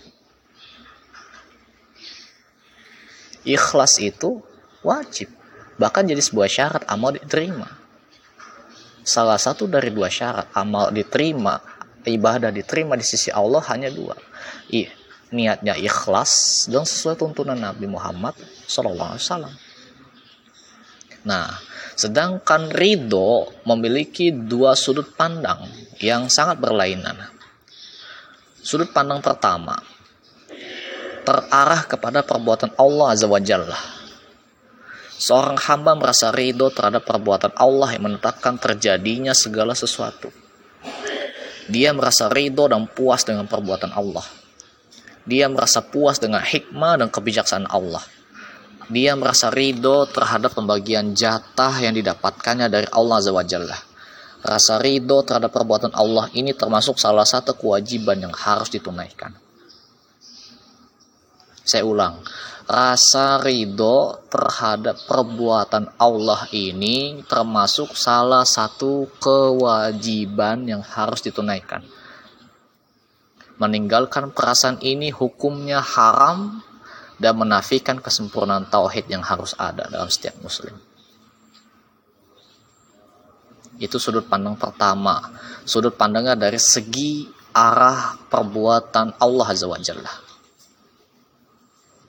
[3.44, 4.40] Ikhlas itu
[4.82, 5.30] wajib.
[5.78, 7.68] Bahkan jadi sebuah syarat amal diterima.
[9.04, 11.60] Salah satu dari dua syarat amal diterima,
[12.08, 14.16] ibadah diterima di sisi Allah hanya dua.
[14.72, 14.88] I,
[15.34, 18.38] niatnya ikhlas dan sesuai tuntunan Nabi Muhammad
[18.69, 19.17] SAW.
[21.26, 21.50] Nah,
[21.98, 25.65] sedangkan ridho memiliki dua sudut pandang
[25.98, 27.17] yang sangat berlainan.
[28.63, 29.76] Sudut pandang pertama
[31.24, 33.80] terarah kepada perbuatan Allah Azza wa Jalla.
[35.17, 40.28] Seorang hamba merasa ridho terhadap perbuatan Allah yang menetapkan terjadinya segala sesuatu.
[41.72, 44.42] Dia merasa ridho dan puas dengan perbuatan Allah
[45.24, 48.04] dia merasa puas dengan hikmah dan kebijaksanaan Allah.
[48.92, 53.80] Dia merasa ridho terhadap pembagian jatah yang didapatkannya dari Allah Azza.
[54.44, 59.32] Rasa ridho terhadap perbuatan Allah ini termasuk salah satu kewajiban yang harus ditunaikan.
[61.64, 62.20] Saya ulang,
[62.68, 71.88] rasa ridho terhadap perbuatan Allah ini termasuk salah satu kewajiban yang harus ditunaikan
[73.62, 76.62] meninggalkan perasaan ini hukumnya haram
[77.22, 80.74] dan menafikan kesempurnaan tauhid yang harus ada dalam setiap muslim.
[83.78, 85.22] Itu sudut pandang pertama.
[85.66, 90.13] Sudut pandangnya dari segi arah perbuatan Allah Azza wa Jalla.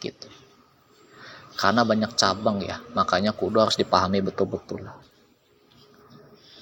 [0.00, 0.28] Gitu.
[1.54, 5.03] Karena banyak cabang ya, makanya kudu harus dipahami betul-betul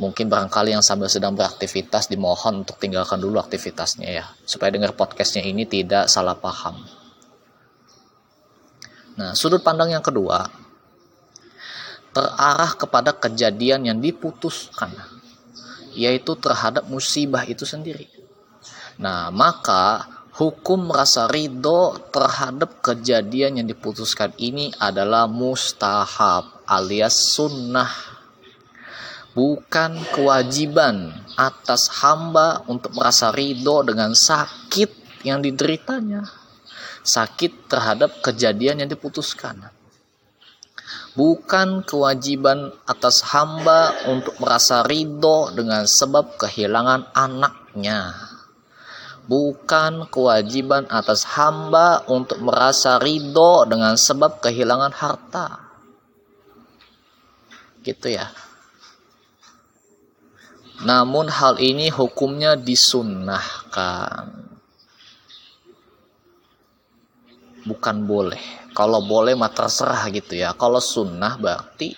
[0.03, 5.47] mungkin barangkali yang sambil sedang beraktivitas dimohon untuk tinggalkan dulu aktivitasnya ya supaya dengar podcastnya
[5.47, 6.83] ini tidak salah paham.
[9.15, 10.43] Nah sudut pandang yang kedua
[12.11, 14.91] terarah kepada kejadian yang diputuskan
[15.95, 18.11] yaitu terhadap musibah itu sendiri.
[18.99, 28.12] Nah maka hukum rasa ridho terhadap kejadian yang diputuskan ini adalah mustahab alias sunnah
[29.33, 36.29] bukan kewajiban atas hamba untuk merasa ridho dengan sakit yang dideritanya.
[37.03, 39.59] Sakit terhadap kejadian yang diputuskan.
[41.13, 48.17] Bukan kewajiban atas hamba untuk merasa ridho dengan sebab kehilangan anaknya.
[49.29, 55.47] Bukan kewajiban atas hamba untuk merasa ridho dengan sebab kehilangan harta.
[57.83, 58.31] Gitu ya.
[60.83, 64.27] Namun hal ini hukumnya disunnahkan.
[67.63, 68.43] Bukan boleh.
[68.75, 70.51] Kalau boleh mah terserah gitu ya.
[70.59, 71.95] Kalau sunnah berarti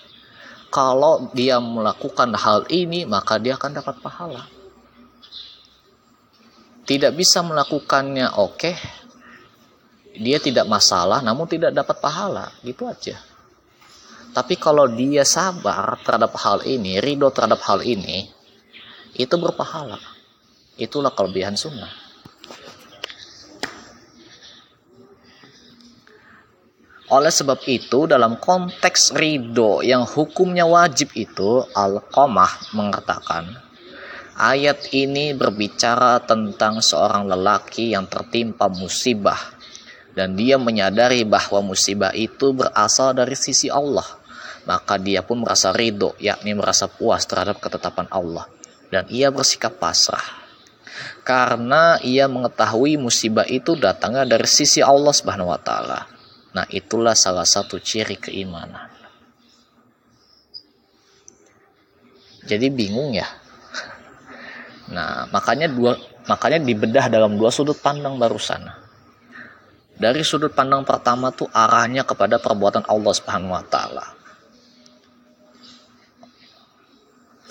[0.68, 4.44] kalau dia melakukan hal ini maka dia akan dapat pahala.
[6.85, 8.59] Tidak bisa melakukannya oke.
[8.61, 8.77] Okay.
[10.20, 12.53] Dia tidak masalah namun tidak dapat pahala.
[12.61, 13.16] Gitu aja.
[14.35, 18.27] Tapi kalau dia sabar terhadap hal ini, ridho terhadap hal ini,
[19.14, 19.98] itu berpahala.
[20.74, 21.90] Itulah kelebihan sunnah.
[27.14, 33.55] Oleh sebab itu, dalam konteks ridho yang hukumnya wajib itu, Al-Qamah mengatakan,
[34.35, 39.38] ayat ini berbicara tentang seorang lelaki yang tertimpa musibah,
[40.16, 44.07] dan dia menyadari bahwa musibah itu berasal dari sisi Allah.
[44.64, 48.48] Maka dia pun merasa ridho, yakni merasa puas terhadap ketetapan Allah
[48.94, 50.44] dan ia bersikap pasrah
[51.26, 56.07] karena ia mengetahui musibah itu datangnya dari sisi Allah Subhanahu wa taala.
[56.54, 58.92] Nah, itulah salah satu ciri keimanan.
[62.44, 63.26] Jadi bingung ya.
[64.92, 65.96] Nah, makanya dua
[66.28, 68.68] makanya dibedah dalam dua sudut pandang barusan.
[69.98, 74.13] Dari sudut pandang pertama tuh arahnya kepada perbuatan Allah Subhanahu wa taala.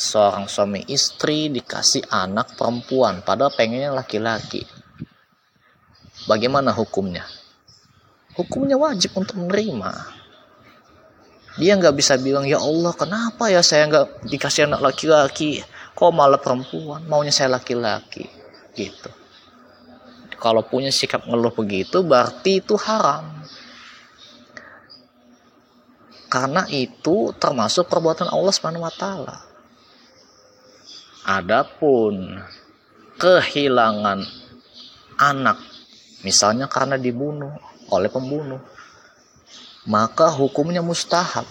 [0.04, 4.68] Seorang suami istri dikasih anak perempuan padahal pengennya laki-laki.
[6.28, 7.24] Bagaimana hukumnya?
[8.36, 9.92] Hukumnya wajib untuk menerima.
[11.54, 15.62] Dia nggak bisa bilang ya Allah kenapa ya saya nggak dikasih anak laki-laki?
[15.94, 17.06] Kok malah perempuan?
[17.06, 18.26] Maunya saya laki-laki.
[18.74, 19.10] Gitu.
[20.42, 23.46] Kalau punya sikap ngeluh begitu berarti itu haram.
[26.28, 28.90] Karena itu termasuk perbuatan Allah Subhanahu
[31.24, 32.44] Adapun
[33.16, 34.28] kehilangan
[35.16, 35.56] anak,
[36.28, 37.56] misalnya karena dibunuh
[37.88, 38.60] oleh pembunuh,
[39.88, 41.48] maka hukumnya mustahab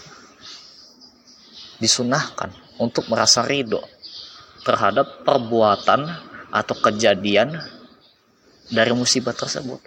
[1.80, 3.80] disunahkan untuk merasa ridho
[4.60, 6.04] terhadap perbuatan
[6.52, 7.56] atau kejadian
[8.68, 9.80] dari musibah tersebut.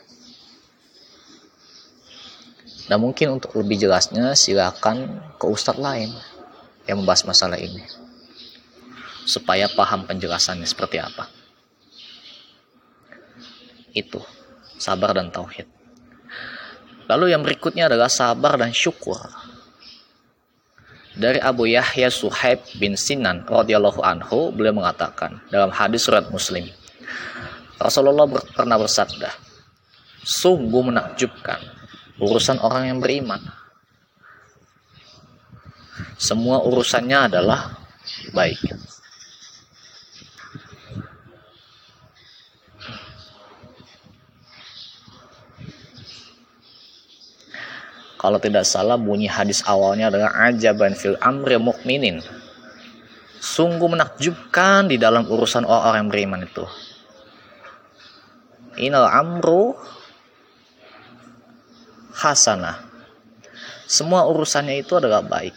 [2.86, 6.10] Dan mungkin untuk lebih jelasnya silakan ke ustadz lain
[6.86, 8.05] yang membahas masalah ini.
[9.26, 11.26] Supaya paham penjelasannya seperti apa.
[13.92, 14.22] Itu
[14.78, 15.66] sabar dan tauhid.
[17.06, 19.18] Lalu yang berikutnya adalah sabar dan syukur.
[21.16, 26.68] Dari Abu Yahya Suhaib bin Sinan radhiyallahu anhu beliau mengatakan dalam hadis surat Muslim
[27.80, 29.32] Rasulullah pernah bersabda
[30.28, 31.64] sungguh menakjubkan
[32.20, 33.40] urusan orang yang beriman
[36.20, 37.80] semua urusannya adalah
[38.36, 38.60] baik
[48.16, 52.24] kalau tidak salah bunyi hadis awalnya adalah ajaban fil amri mukminin
[53.40, 56.66] sungguh menakjubkan di dalam urusan orang-orang yang beriman itu.
[58.82, 59.78] Inal amru
[62.16, 62.84] hasanah
[63.86, 65.56] semua urusannya itu adalah baik.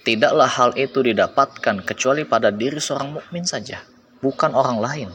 [0.00, 3.84] Tidaklah hal itu didapatkan kecuali pada diri seorang mukmin saja
[4.20, 5.08] bukan orang lain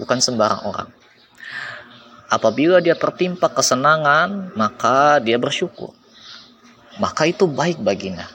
[0.00, 0.88] bukan sembarang orang
[2.30, 5.90] Apabila dia tertimpa kesenangan, maka dia bersyukur.
[7.02, 8.30] Maka itu baik baginya.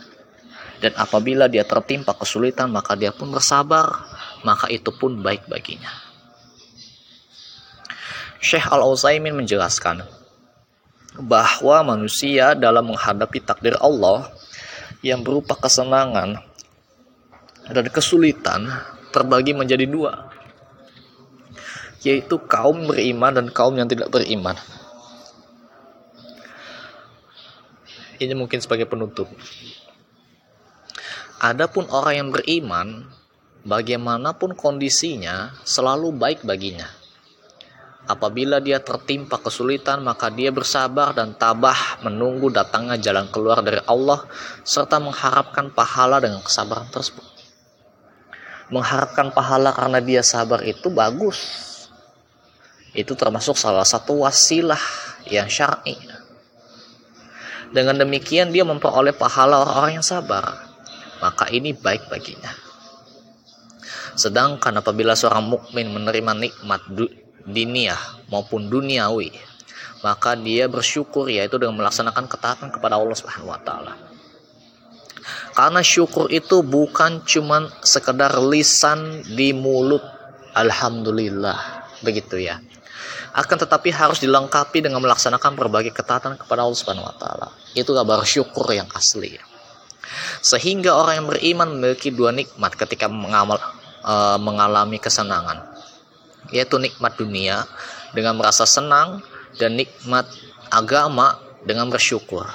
[0.84, 3.88] Dan apabila dia tertimpa kesulitan, maka dia pun bersabar,
[4.43, 5.88] maka itu pun baik baginya.
[8.43, 10.04] Syekh Al-Utsaimin menjelaskan
[11.16, 14.28] bahwa manusia dalam menghadapi takdir Allah
[15.00, 16.43] yang berupa kesenangan
[17.72, 18.68] dan kesulitan
[19.16, 20.35] terbagi menjadi dua
[22.06, 24.53] yaitu kaum beriman dan kaum yang tidak beriman.
[28.22, 29.28] Ini mungkin sebagai penutup.
[31.41, 32.88] Adapun orang yang beriman,
[33.68, 36.88] bagaimanapun kondisinya, selalu baik baginya.
[38.06, 44.30] Apabila dia tertimpa kesulitan, maka dia bersabar dan tabah menunggu datangnya jalan keluar dari Allah,
[44.62, 47.26] serta mengharapkan pahala dengan kesabaran tersebut.
[48.70, 51.64] Mengharapkan pahala karena dia sabar itu bagus,
[52.96, 54.80] itu termasuk salah satu wasilah
[55.28, 56.00] yang syar'i.
[57.76, 60.64] Dengan demikian dia memperoleh pahala orang-orang yang sabar.
[61.20, 62.52] Maka ini baik baginya.
[64.16, 66.82] Sedangkan apabila seorang mukmin menerima nikmat
[67.43, 68.00] dunia
[68.32, 69.36] maupun duniawi,
[70.00, 73.93] maka dia bersyukur yaitu dengan melaksanakan ketaatan kepada Allah Subhanahu wa taala.
[75.52, 80.04] Karena syukur itu bukan cuman sekedar lisan di mulut
[80.56, 82.62] alhamdulillah begitu ya
[83.36, 87.52] akan tetapi harus dilengkapi dengan melaksanakan berbagai ketaatan kepada Allah Subhanahu wa taala.
[87.76, 89.36] Itu kabar syukur yang asli.
[90.40, 93.60] Sehingga orang yang beriman memiliki dua nikmat ketika mengamal,
[94.08, 95.68] e, mengalami kesenangan,
[96.56, 97.68] yaitu nikmat dunia
[98.16, 99.20] dengan merasa senang
[99.60, 100.24] dan nikmat
[100.72, 101.36] agama
[101.68, 102.48] dengan bersyukur.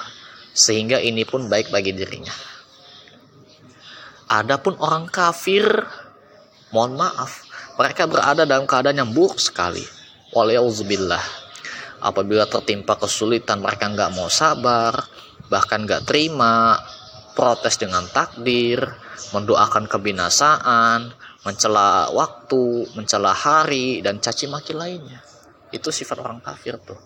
[0.57, 2.33] Sehingga ini pun baik bagi dirinya.
[4.33, 5.61] Adapun orang kafir,
[6.73, 7.45] mohon maaf,
[7.77, 10.00] mereka berada dalam keadaan yang buruk sekali
[10.31, 11.23] Waliyauzubillah.
[12.01, 15.05] Apabila tertimpa kesulitan mereka nggak mau sabar,
[15.51, 16.79] bahkan nggak terima,
[17.37, 18.81] protes dengan takdir,
[19.35, 21.13] mendoakan kebinasaan,
[21.45, 25.21] mencela waktu, mencela hari, dan caci maki lainnya.
[25.69, 26.97] Itu sifat orang kafir tuh.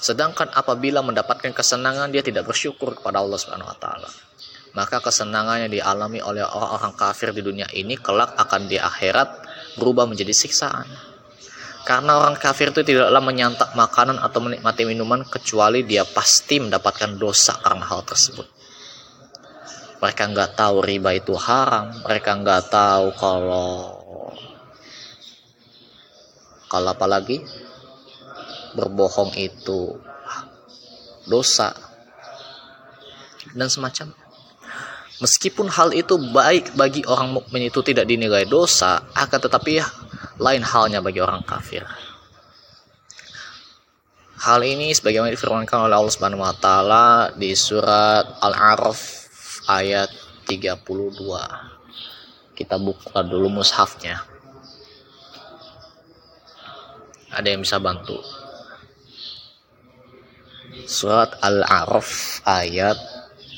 [0.00, 4.10] Sedangkan apabila mendapatkan kesenangan dia tidak bersyukur kepada Allah Subhanahu wa taala.
[4.72, 9.44] Maka kesenangan yang dialami oleh orang-orang kafir di dunia ini kelak akan di akhirat
[9.76, 11.09] berubah menjadi siksaan.
[11.80, 17.56] Karena orang kafir itu tidaklah menyantap makanan atau menikmati minuman kecuali dia pasti mendapatkan dosa
[17.56, 18.46] karena hal tersebut.
[20.00, 24.00] Mereka nggak tahu riba itu haram, mereka nggak tahu kalau
[26.70, 27.44] kalau apalagi
[28.78, 29.98] berbohong itu
[31.26, 31.74] dosa
[33.52, 34.14] dan semacam.
[35.20, 39.84] Meskipun hal itu baik bagi orang mukmin itu tidak dinilai dosa, akan tetapi ya
[40.40, 41.84] lain halnya bagi orang kafir.
[44.40, 49.28] Hal ini sebagaimana difirmankan oleh Allah Subhanahu wa taala di surat Al-A'raf
[49.68, 50.08] ayat
[50.48, 52.56] 32.
[52.56, 54.24] Kita buka dulu mushafnya.
[57.36, 58.16] Ada yang bisa bantu?
[60.88, 62.96] Surat Al-A'raf ayat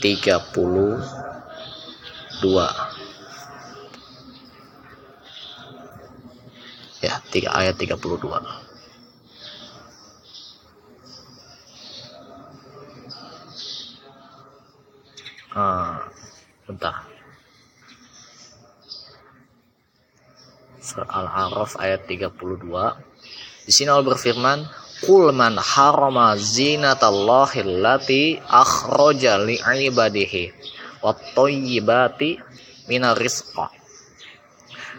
[0.03, 0.51] 32.
[7.03, 7.99] ya tiga ayat 32
[15.53, 15.99] ah
[16.71, 17.05] bentar.
[20.83, 22.71] Surah al-araf ayat 32
[23.67, 24.59] di sini Allah berfirman
[25.03, 30.55] Kul man harama zinatallahi allati akhraja li'ibadihi
[31.03, 32.39] wat tayyibati
[32.87, 33.82] minar rizqah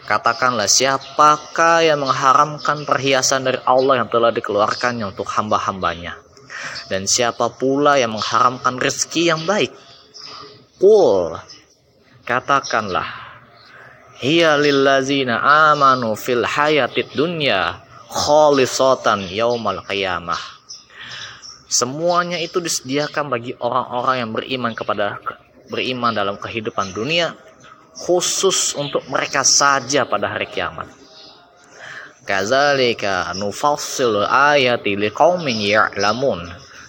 [0.04, 6.20] Katakanlah siapakah yang mengharamkan perhiasan dari Allah yang telah dikeluarkannya untuk hamba-hambanya.
[6.92, 9.72] Dan siapa pula yang mengharamkan rezeki yang baik.
[10.76, 11.40] Qul
[12.28, 13.08] katakanlah
[14.20, 15.40] hiya lillazina
[15.72, 17.80] amanu fil hayatid dunya
[18.12, 20.40] khalisatan yaumal qiyamah.
[21.72, 25.18] Semuanya itu disediakan bagi orang-orang yang beriman kepada
[25.72, 27.34] beriman dalam kehidupan dunia
[27.94, 30.90] khusus untuk mereka saja pada hari kiamat.
[32.24, 36.40] Kazalika nufassilu ayati liqaumin ya'lamun.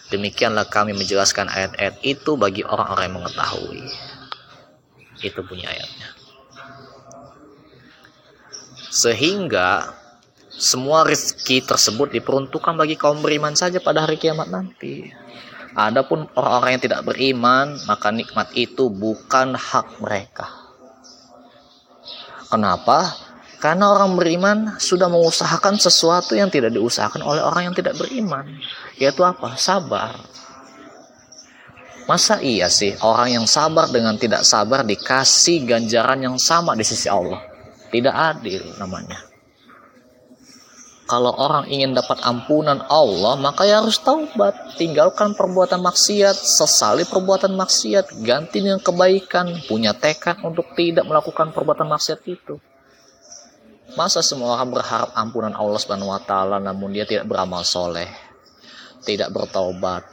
[0.09, 3.82] Demikianlah kami menjelaskan ayat-ayat itu bagi orang-orang yang mengetahui.
[5.18, 6.09] Itu punya ayatnya.
[8.94, 9.90] Sehingga
[10.55, 15.11] semua rezeki tersebut diperuntukkan bagi kaum beriman saja pada hari kiamat nanti.
[15.74, 20.64] Adapun orang-orang yang tidak beriman, maka nikmat itu bukan hak mereka.
[22.55, 23.11] Kenapa?
[23.59, 28.46] Karena orang beriman sudah mengusahakan sesuatu yang tidak diusahakan oleh orang yang tidak beriman.
[28.94, 29.59] Yaitu apa?
[29.59, 30.14] Sabar.
[32.07, 37.11] Masa iya sih orang yang sabar dengan tidak sabar dikasih ganjaran yang sama di sisi
[37.11, 37.42] Allah?
[37.90, 39.34] Tidak adil namanya.
[41.05, 44.57] Kalau orang ingin dapat ampunan Allah, maka ya harus taubat.
[44.80, 51.92] Tinggalkan perbuatan maksiat, sesali perbuatan maksiat, ganti dengan kebaikan, punya tekad untuk tidak melakukan perbuatan
[51.92, 52.57] maksiat itu.
[54.00, 58.09] Masa semua orang berharap ampunan Allah Subhanahu wa namun dia tidak beramal soleh,
[59.05, 60.09] tidak bertaubat,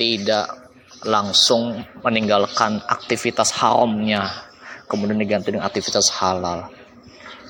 [0.00, 0.48] tidak
[1.04, 4.32] langsung meninggalkan aktivitas haramnya,
[4.88, 6.72] kemudian diganti dengan aktivitas halal.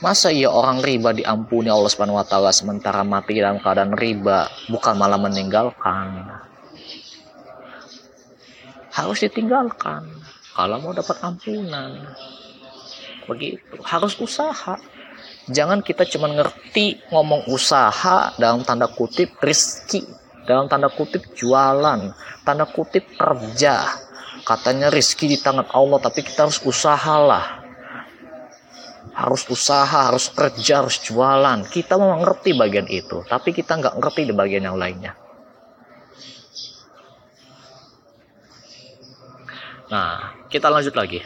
[0.02, 4.98] Masa iya orang riba diampuni Allah Subhanahu wa taala sementara mati dalam keadaan riba, bukan
[4.98, 6.26] malah meninggalkan.
[8.90, 10.02] Harus ditinggalkan
[10.58, 12.02] kalau mau dapat ampunan.
[13.30, 14.74] Begitu, harus usaha.
[15.46, 20.02] Jangan kita cuma ngerti ngomong usaha dalam tanda kutip rizki,
[20.42, 22.10] dalam tanda kutip jualan,
[22.42, 23.86] tanda kutip kerja.
[24.42, 27.61] Katanya rizki di tangan Allah, tapi kita harus usahalah
[29.12, 31.68] harus usaha, harus kerja, harus jualan.
[31.68, 35.12] Kita mau ngerti bagian itu, tapi kita nggak ngerti di bagian yang lainnya.
[39.92, 41.20] Nah, kita lanjut lagi.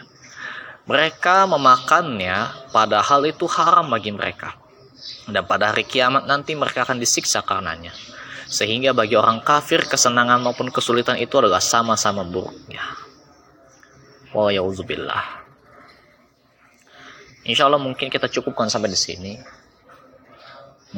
[0.86, 4.58] Mereka memakannya, padahal itu haram bagi mereka.
[5.26, 7.94] Dan pada hari kiamat nanti mereka akan disiksa karenanya.
[8.46, 12.82] Sehingga bagi orang kafir, kesenangan maupun kesulitan itu adalah sama-sama buruknya.
[14.30, 15.45] Wa yauzubillah.
[17.46, 19.32] Insya Allah mungkin kita cukupkan sampai di sini.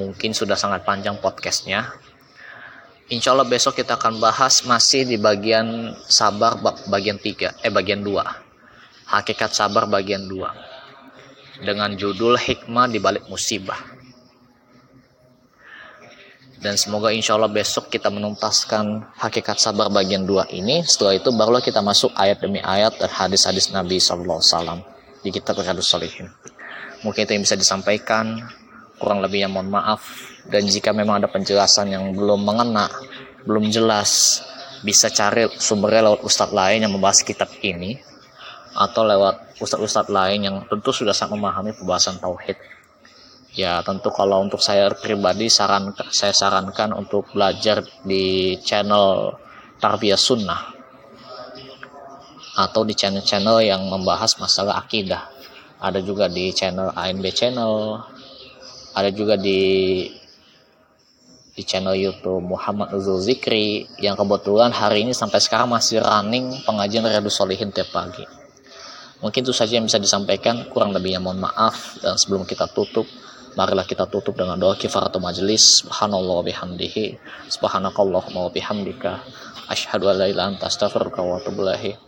[0.00, 1.84] Mungkin sudah sangat panjang podcastnya.
[3.12, 6.56] Insya Allah besok kita akan bahas masih di bagian sabar
[6.88, 9.12] bagian 3, eh bagian 2.
[9.12, 11.64] Hakikat sabar bagian 2.
[11.68, 13.80] Dengan judul hikmah di balik musibah.
[16.58, 20.80] Dan semoga insya Allah besok kita menuntaskan hakikat sabar bagian 2 ini.
[20.80, 25.90] Setelah itu barulah kita masuk ayat demi ayat dan hadis-hadis Nabi SAW di kitab Riyadus
[25.90, 26.30] Salihin.
[27.02, 28.42] Mungkin itu yang bisa disampaikan.
[28.98, 30.02] Kurang lebihnya mohon maaf.
[30.48, 32.90] Dan jika memang ada penjelasan yang belum mengena,
[33.46, 34.42] belum jelas,
[34.82, 37.98] bisa cari sumbernya lewat ustadz lain yang membahas kitab ini
[38.78, 42.54] atau lewat ustadz-ustadz lain yang tentu sudah sangat memahami pembahasan tauhid.
[43.58, 49.34] Ya tentu kalau untuk saya pribadi saran saya sarankan untuk belajar di channel
[49.82, 50.77] Tarbiyah Sunnah
[52.58, 55.30] atau di channel-channel yang membahas masalah akidah.
[55.78, 58.02] Ada juga di channel ANB channel,
[58.98, 60.02] ada juga di
[61.54, 67.06] di channel YouTube Muhammad Uzul Zikri yang kebetulan hari ini sampai sekarang masih running pengajian
[67.06, 68.26] Riyadus Solihin tiap pagi.
[69.22, 73.06] Mungkin itu saja yang bisa disampaikan, kurang lebihnya mohon maaf dan sebelum kita tutup
[73.58, 77.18] marilah kita tutup dengan doa kifaratul majelis subhanallah bihamdihi
[77.50, 79.18] subhanakallahumma wa bihamdika
[79.66, 82.07] asyhadu an la ilaha anta astaghfiruka wa atubu ilaik